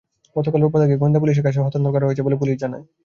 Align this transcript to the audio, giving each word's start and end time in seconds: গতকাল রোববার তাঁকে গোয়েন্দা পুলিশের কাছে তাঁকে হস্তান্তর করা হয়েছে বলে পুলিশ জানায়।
গতকাল 0.35 0.59
রোববার 0.63 0.81
তাঁকে 0.81 0.99
গোয়েন্দা 1.01 1.21
পুলিশের 1.21 1.45
কাছে 1.45 1.57
তাঁকে 1.57 1.65
হস্তান্তর 1.67 1.93
করা 1.95 2.07
হয়েছে 2.07 2.25
বলে 2.25 2.39
পুলিশ 2.41 2.55
জানায়। 2.63 2.83